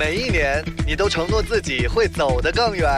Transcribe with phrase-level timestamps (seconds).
[0.00, 2.88] 每一年，你都承诺自己会走得更远。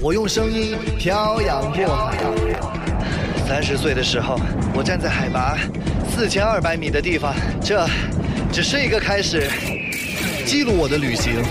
[0.00, 2.16] 我用声音漂洋过海。
[3.46, 4.40] 三十岁的时候，
[4.74, 5.58] 我站在海拔
[6.10, 7.86] 四千二百米的地方，这
[8.50, 9.50] 只是一个开始，
[10.46, 11.44] 记录我的旅行。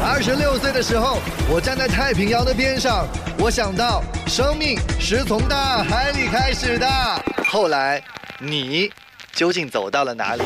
[0.00, 1.18] 二十六岁的时候，
[1.50, 3.08] 我站在太平洋的边上，
[3.40, 6.86] 我想到生命是从大海里开始的。
[7.48, 8.00] 后来，
[8.38, 8.88] 你
[9.32, 10.44] 究竟走到了哪里？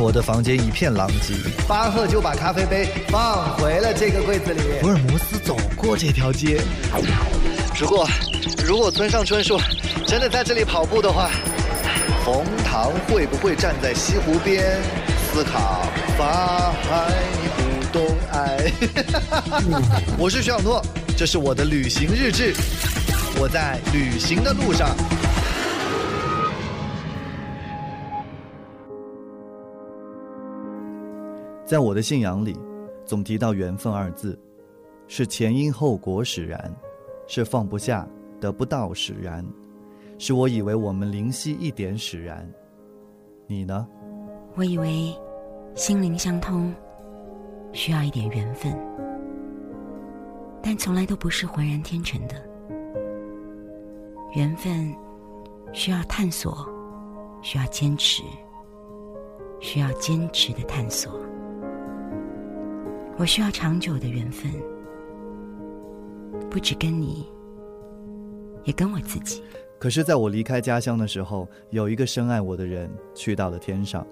[0.00, 1.34] 唉，我的房间一片狼藉。
[1.68, 4.60] 巴赫就把咖啡杯放回了这个柜子里。
[4.80, 6.58] 福尔摩斯走过这条街。
[7.78, 8.08] 如果
[8.64, 9.60] 如果村上春树
[10.06, 11.28] 真的在这里跑步的话，
[12.24, 14.80] 冯唐会不会站在西湖边
[15.32, 15.82] 思考
[16.16, 17.12] 法海
[17.58, 18.72] 不懂爱？
[20.16, 20.82] 我是徐小诺，
[21.14, 22.54] 这是我的旅行日志，
[23.38, 24.96] 我在旅行的路上。
[31.70, 32.58] 在我的信仰里，
[33.04, 34.36] 总提到缘分二字，
[35.06, 36.76] 是前因后果使然，
[37.28, 38.04] 是放不下、
[38.40, 39.46] 得不到使然，
[40.18, 42.44] 是我以为我们灵犀一点使然。
[43.46, 43.86] 你呢？
[44.56, 45.14] 我以为
[45.76, 46.74] 心灵相通
[47.70, 48.76] 需要一点缘分，
[50.60, 52.34] 但从来都不是浑然天成的。
[54.34, 54.92] 缘分
[55.72, 56.66] 需要探索，
[57.42, 58.24] 需要坚持，
[59.60, 61.12] 需要坚持的探索。
[63.20, 64.50] 我需要长久的缘分，
[66.48, 67.28] 不只跟你，
[68.64, 69.42] 也跟我自己。
[69.78, 74.06] 可是，在我离开家乡的时候，有一个深爱我的人去到了天上，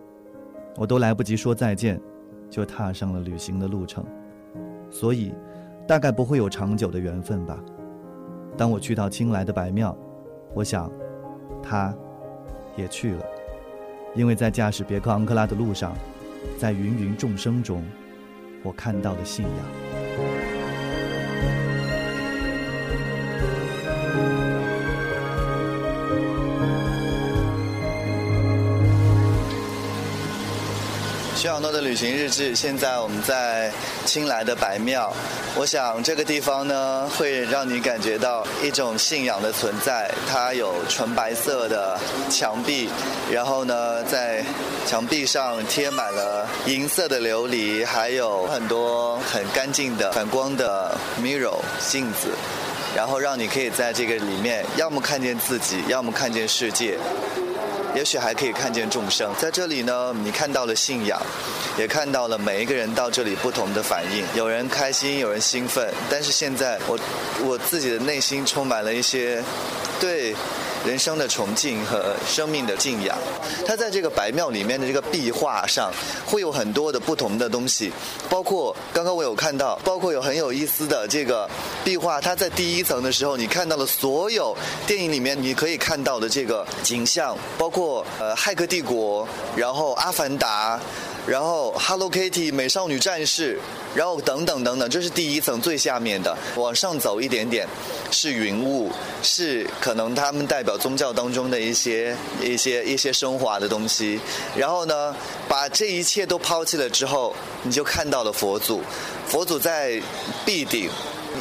[0.76, 1.98] 我都来不及说再见，
[2.50, 4.04] 就踏上了旅行的路程。
[4.90, 5.32] 所以，
[5.86, 7.58] 大概不会有长久的缘分吧。
[8.58, 9.96] 当我去到青莱的白庙，
[10.52, 10.92] 我想，
[11.62, 11.96] 他，
[12.76, 13.24] 也去了，
[14.14, 15.96] 因为在驾驶别克昂克拉的路上，
[16.58, 17.82] 在芸芸众生中。
[18.68, 20.57] 我看到的信仰。
[31.38, 32.52] 徐小诺的旅行日志。
[32.52, 33.72] 现在我们在
[34.04, 35.14] 青莱的白庙，
[35.54, 40.10] 我想这个地方呢，会让你感觉到一种信仰的存在。
[40.28, 41.96] 它有纯白色的
[42.28, 42.90] 墙壁，
[43.30, 44.44] 然后呢，在
[44.84, 52.30] 墙壁上贴满了银色的琉璃，还有很多很干净的反光的 mirror 镜子，
[52.96, 56.98] 然后让你可以在这个里面，要么看见自己，要么看见世界。
[57.94, 61.20] 也许还可以看见众生，在这里呢，你看到了信仰，
[61.78, 64.24] 也看到了每一个人到这里不同的反应。
[64.34, 66.98] 有人开心，有人兴奋，但是现在我
[67.44, 69.42] 我自己的内心充满了一些
[70.00, 70.34] 对
[70.86, 73.16] 人生的崇敬和生命的敬仰。
[73.66, 75.92] 它在这个白庙里面的这个壁画上，
[76.26, 77.92] 会有很多的不同的东西，
[78.28, 81.48] 包括刚刚我有看到，包括有很有意思的这个
[81.84, 82.20] 壁画。
[82.20, 88.04] 它在第一层的时候，你看到了所有电影里面你可以看到的这个景象，包括。
[88.18, 89.24] 呃，《骇客帝国》，
[89.56, 90.76] 然后《阿凡达》，
[91.28, 93.58] 然后《Hello Kitty》美少女战士，
[93.94, 96.34] 然后等等等等，这是第一层最下面的。
[96.56, 97.68] 往上走一点点，
[98.10, 98.90] 是云雾，
[99.22, 104.18] 是可能他们代表宗教当中的一些一些一些升华的东西。
[104.56, 105.14] 然后呢，
[105.46, 108.80] 把这一切都抛弃了之后，你就看到了佛祖，
[109.26, 110.00] 佛祖在
[110.46, 110.88] 壁顶。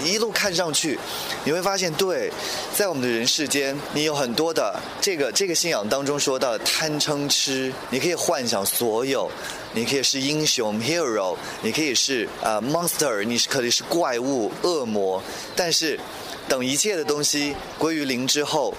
[0.03, 0.97] 一路看上去，
[1.43, 2.31] 你会发现，对，
[2.73, 9.29] 在我们的人世间，你有很多的这个这个信仰当中说到贪嗔痴，你可以幻想所有，
[9.73, 15.21] 你可以是英雄 hero，你可以是呃 monster，你是可以是怪物恶魔，
[15.55, 15.99] 但是
[16.47, 18.73] 等一切的东西归于零之后，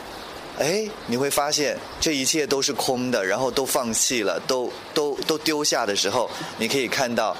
[0.58, 7.36] 哎，你会发现这一切都是空的，然后都放弃了，都都都丢下的时候，你可以看到。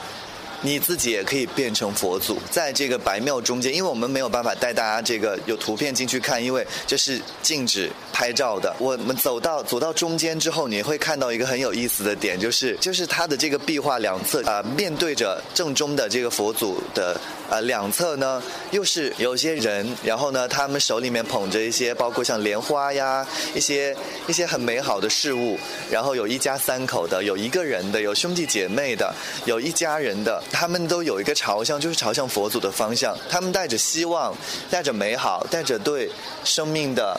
[0.62, 8.74] 你自己也可以变成佛祖，在这个白庙中间，因为我们没有办法带大家这个有图片进去看，因为这是禁止拍照的。
[8.78, 23.96] 我们走到走到中间之后，你会看到一个很有意思的点，就是就是它的这个壁画两侧啊，面对着正中的这个佛祖的呃两侧呢，又是有些人，然后呢，他们手里面捧着一些，包括像莲花呀，一些
[24.26, 25.58] 一些很美好的事物，
[25.90, 29.14] 然后有一家三口的，有一个人的，有兄弟姐妹的，
[29.44, 30.42] 有一家人的。
[30.52, 33.16] 他们都有一个朝向，就是朝向佛祖的方向。
[33.30, 34.36] 他们带着希望，
[34.70, 36.10] 带着美好，带着对
[36.44, 37.18] 生命的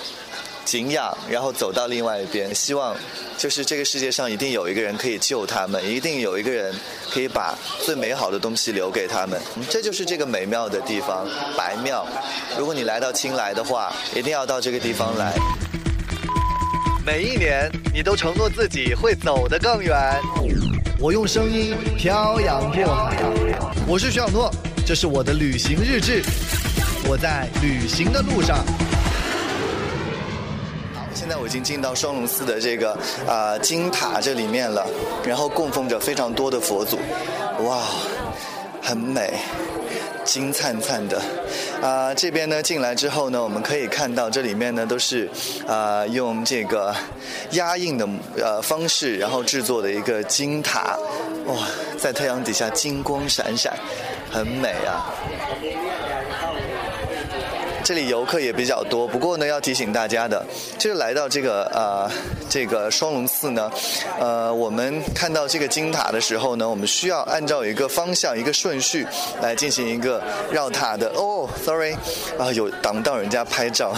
[0.66, 2.54] 敬仰，然后走到另外一边。
[2.54, 2.96] 希望
[3.38, 6.74] 就是这个世界上一定有一个人可以救他们，一定有一个人
[7.12, 9.40] 可以把最美好的东西留给他们。
[9.70, 11.28] 这就是这个美妙的地方——
[11.58, 12.06] 白庙。
[12.58, 15.34] 如果你来到青莱的话，一定要到这个地方来。
[17.06, 19.98] 每一年，你都承诺自己会走得更远。
[21.00, 23.18] 我用声音漂洋过海。
[23.88, 24.54] 我是徐小诺，
[24.86, 26.22] 这是我的旅行日志，
[27.08, 28.64] 我在旅行的路上。
[31.30, 32.98] 现在我已经进到双龙寺的这个
[33.28, 34.84] 啊金塔这里面了，
[35.24, 36.98] 然后供奉着非常多的佛祖，
[37.68, 37.84] 哇，
[38.82, 39.32] 很美。
[40.26, 41.22] 金灿灿的，
[41.84, 45.30] 啊，这边呢进来之后呢，我们可以看到这里面呢都是，
[45.68, 46.96] 啊，用这个
[47.52, 50.98] 压印的呃方式，然后制作的一个金塔，
[51.46, 51.56] 哇，
[52.00, 53.72] 在太阳底下金光闪闪，
[54.32, 55.14] 很美啊。
[57.90, 60.46] 这里游客也比较多，不过呢，要提醒大家的，
[60.78, 62.08] 就是来到这个呃
[62.48, 63.72] 这个双龙寺呢，
[64.20, 69.08] 呃，我们看到这个金塔的时候呢，我们需要按照一个方向、一个顺序
[69.42, 70.22] 来进行一个
[70.52, 71.12] 绕塔的。
[71.16, 71.96] 哦，sorry，
[72.38, 73.92] 啊，有挡到人家拍照。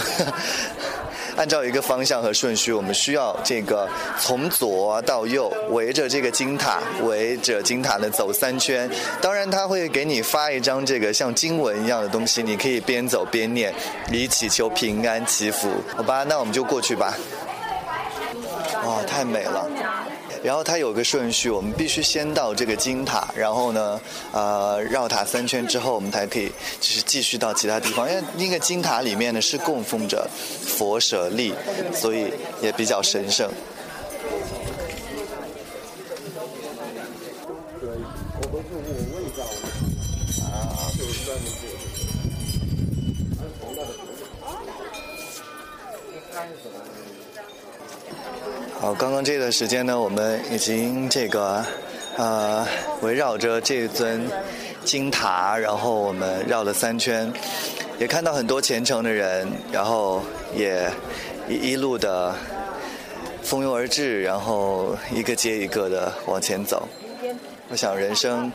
[1.36, 3.88] 按照一个方向和顺序，我们需要这个
[4.18, 8.90] 从左到右围着这个金塔，围着金塔呢走三圈。
[9.20, 13.72] 当然，他会给你发一张这个像经文一样的东西，你可以边走边念，
[14.10, 15.70] 以祈求平安祈福。
[15.96, 17.14] 好吧，那我们就过去吧。
[18.84, 19.66] 哇，太美了。
[20.42, 24.00] 然后它有个顺序，我们必须先到这个金塔，然后呢，
[24.32, 26.48] 呃，绕塔三圈之后，我们才可以
[26.80, 28.08] 就是继续到其他地方。
[28.10, 30.28] 因为那个金塔里面呢是供奉着
[30.66, 31.54] 佛舍利，
[31.94, 33.50] 所以也比较神圣。
[48.82, 51.64] 好，刚刚这段时间呢，我们已经这个，
[52.16, 52.66] 呃，
[53.00, 54.28] 围绕着这尊
[54.84, 57.32] 金塔，然后我们绕了三圈，
[58.00, 60.20] 也看到很多虔诚的人，然后
[60.56, 60.90] 也
[61.48, 62.34] 一一路的
[63.44, 66.88] 蜂拥而至，然后一个接一个的往前走。
[67.68, 68.50] 我想人生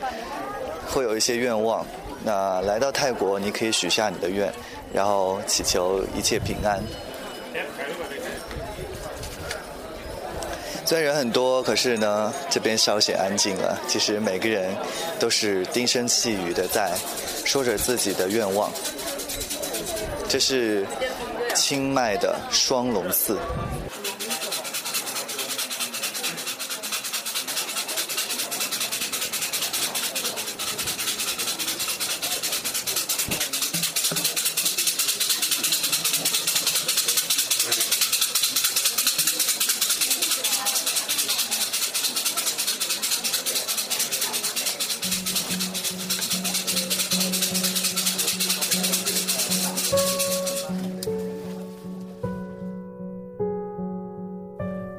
[0.89, 1.85] 会有一些愿望，
[2.25, 4.51] 那来到泰国，你可以许下你的愿，
[4.93, 6.83] 然后祈求一切平安。
[10.87, 13.77] 虽然人很多，可是呢，这边稍显安静了。
[13.89, 14.73] 其实每个人
[15.19, 16.97] 都是低声细语的在
[17.43, 18.71] 说着自己的愿望。
[20.29, 20.85] 这是
[21.53, 23.37] 清迈的双龙寺。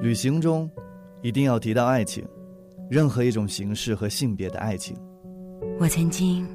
[0.08, 0.70] 旅行中，
[1.20, 2.26] 一定要提到爱情，
[2.88, 4.96] 任何一种形式和性别的爱情。
[5.78, 6.48] 我曾经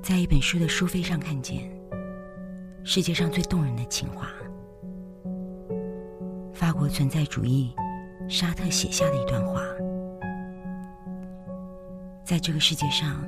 [0.00, 1.68] 在一本书的书扉上看见
[2.84, 4.28] 世界上最动人的情话，
[6.54, 7.74] 法国存在主义
[8.28, 9.60] 沙特写下的一段话：
[12.24, 13.24] 在这个世界上，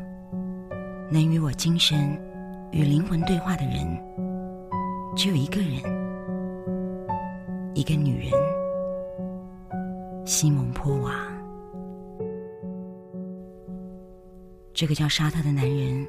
[1.11, 2.17] 能与我精神
[2.71, 4.01] 与灵魂对话的人，
[5.17, 5.73] 只有一个人，
[7.75, 8.54] 一个女人。
[10.27, 11.13] 西蒙坡瓦，
[14.73, 16.07] 这个叫沙特的男人，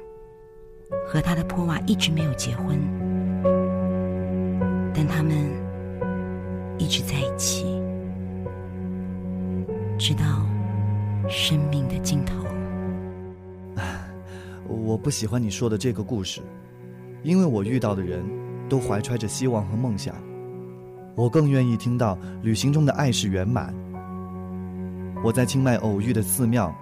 [1.06, 2.78] 和他的坡瓦一直没有结婚，
[4.94, 5.36] 但他们
[6.78, 7.66] 一直在一起，
[9.98, 10.46] 直到
[11.28, 12.42] 生命的尽头。
[14.66, 16.40] 我不喜欢你说的这个故事，
[17.22, 18.24] 因为我遇到的人
[18.66, 20.16] 都怀揣着希望和梦想，
[21.14, 23.74] 我更愿意听到旅行中的爱是圆满。
[25.26, 26.72] 我在清迈偶遇的寺庙，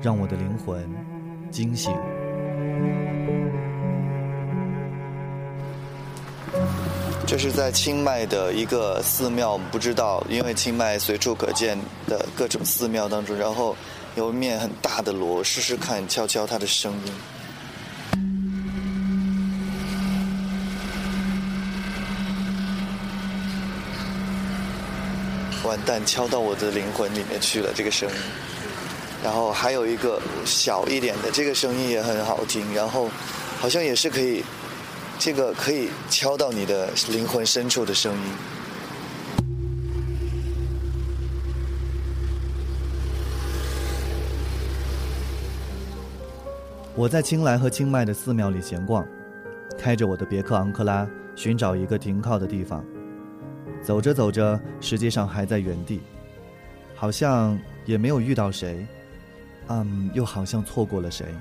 [0.00, 0.90] 让我的灵魂
[1.50, 1.94] 惊醒。
[7.26, 13.76] 这是在清迈的一个寺庙，不知道，因为清迈随处可见的各种寺庙当中，然后
[14.14, 17.12] 有一面很大的锣，试试看敲敲它的声音。
[25.66, 28.14] 完蛋，敲到我的灵魂里面去了这个声音。
[29.24, 32.72] 然后还有一个小一点的，这个声音也很好听。
[32.74, 33.10] 然后
[33.58, 34.44] 好像也是可以，
[35.18, 38.20] 这个可以敲到你的灵魂深处的声音。
[46.94, 49.06] 我在青莱和清迈的寺庙里闲逛，
[49.78, 52.82] 开着我的别克昂克拉，寻找一个停靠的地方。
[53.86, 56.00] 走着走着，实际上还在原地，
[56.96, 58.84] 好像也没有遇到谁，
[59.68, 61.32] 嗯，又好像错过了谁。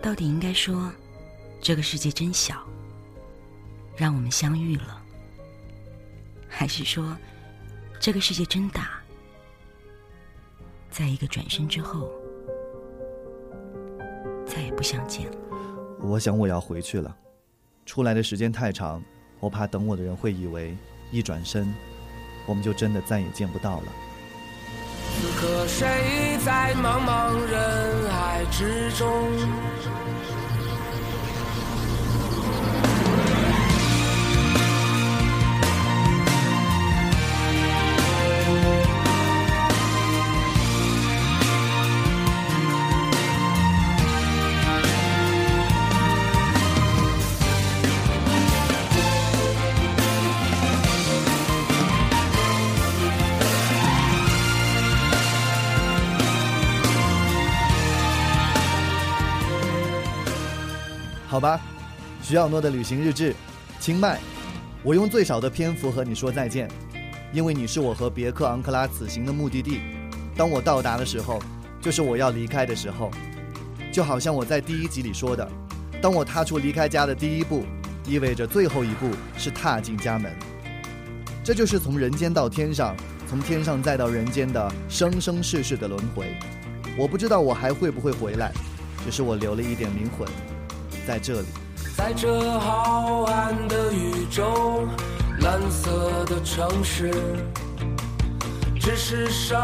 [0.00, 0.90] 到底应该说，
[1.60, 2.66] 这个世界真小，
[3.94, 5.02] 让我们相遇了，
[6.48, 7.14] 还是说，
[8.00, 8.88] 这个世界真大，
[10.90, 12.10] 在一个转身之后，
[14.46, 15.36] 再也不相见了？
[16.00, 17.14] 我想我要回去了，
[17.84, 19.04] 出来的时间太长，
[19.40, 20.76] 我怕等我的人会以为
[21.10, 21.72] 一转身，
[22.46, 23.86] 我们就真的再也见不到了。
[25.18, 29.06] 此刻谁在茫茫人海之中？
[61.36, 61.60] 好吧，
[62.22, 63.36] 徐小诺的旅行日志，
[63.78, 64.18] 清迈。
[64.82, 66.66] 我用最少的篇幅和你说再见，
[67.30, 69.82] 因为你是我和别克昂克拉此行的目的地。
[70.34, 71.38] 当我到达的时候，
[71.78, 73.10] 就是我要离开的时候。
[73.92, 75.46] 就好像我在第一集里说的，
[76.00, 77.66] 当我踏出离开家的第一步，
[78.06, 80.34] 意味着最后一步是踏进家门。
[81.44, 82.96] 这就是从人间到天上，
[83.28, 86.34] 从天上再到人间的生生世世的轮回。
[86.96, 88.50] 我不知道我还会不会回来，
[89.04, 90.26] 只是我留了一点灵魂。
[91.06, 91.46] 在这里，
[91.96, 94.88] 在这浩瀚的宇宙，
[95.38, 97.12] 蓝色的城市，
[98.80, 99.56] 只是生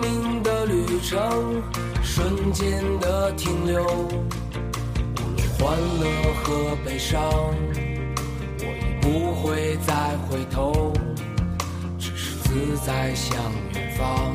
[0.00, 1.62] 命的旅程，
[2.02, 3.84] 瞬间的停留。
[3.84, 4.16] 无
[5.36, 6.06] 论欢乐
[6.42, 7.22] 和悲伤，
[8.58, 10.94] 我已不会再回头，
[11.98, 13.36] 只是自在向
[13.74, 14.34] 远方，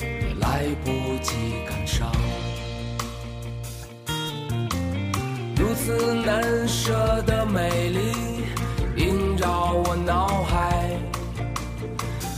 [0.00, 0.92] 也来不
[1.24, 2.08] 及感伤。
[6.24, 8.44] 难舍的美丽
[8.96, 10.98] 萦绕我脑海，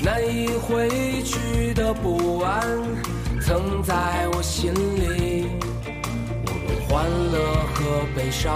[0.00, 2.62] 难以挥去的不安
[3.40, 3.94] 曾在
[4.34, 5.46] 我心里。
[6.46, 7.38] 无论欢乐
[7.74, 8.50] 和悲伤，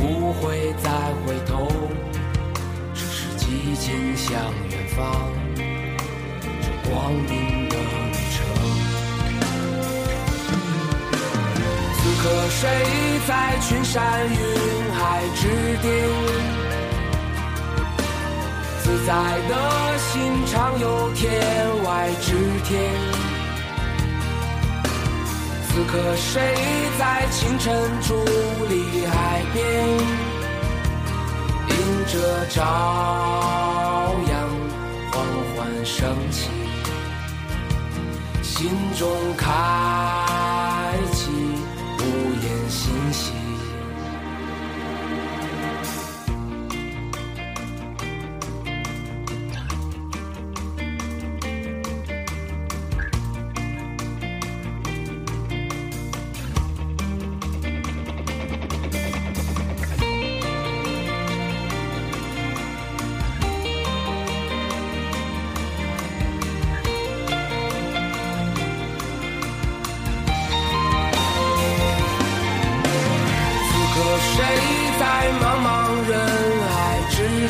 [0.00, 0.90] 我也不会再
[1.24, 1.68] 回头，
[2.94, 4.30] 只是寂静向
[4.70, 5.32] 远方，
[6.62, 7.47] 这光明
[12.28, 12.68] 此刻谁
[13.26, 14.36] 在群山云
[14.92, 15.48] 海之
[15.80, 15.88] 巅？
[18.82, 19.14] 自在
[19.48, 21.24] 的心常有天
[21.84, 22.92] 外之天。
[25.68, 26.54] 此刻谁
[26.98, 28.12] 在清晨伫
[28.68, 29.88] 立海边？
[31.70, 31.72] 迎
[32.08, 32.60] 着朝
[34.28, 34.34] 阳
[35.12, 35.24] 缓
[35.56, 36.50] 缓升起，
[38.42, 40.67] 心中开。
[43.10, 43.47] 言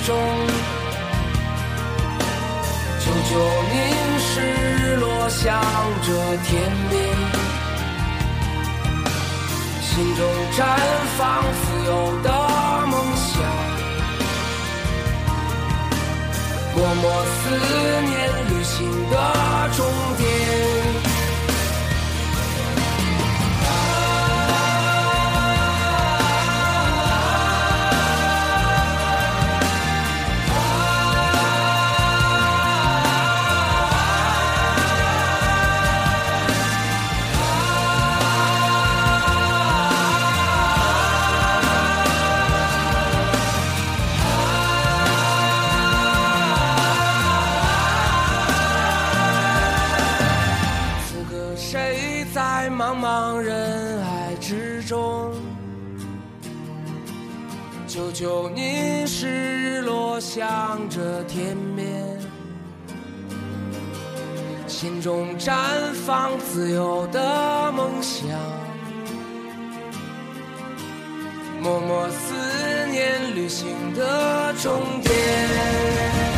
[0.06, 0.16] 中？
[3.00, 3.32] 久久
[3.72, 3.74] 凝
[4.20, 5.44] 视落向
[6.02, 6.06] 着
[6.44, 6.48] 天
[6.90, 6.94] 边，
[9.80, 10.20] 心中
[10.52, 10.58] 绽
[11.16, 11.90] 放自由
[12.22, 12.28] 的
[12.86, 13.28] 梦想。
[16.74, 17.36] 默默思
[18.04, 18.16] 念
[18.50, 18.76] 旅行
[19.10, 19.14] 的
[19.76, 19.78] 终
[20.16, 20.26] 点。
[60.30, 62.04] 向着天边，
[64.66, 65.54] 心中绽
[66.04, 68.28] 放自由的梦想。
[71.62, 72.34] 默默思
[72.90, 76.37] 念旅行的终点。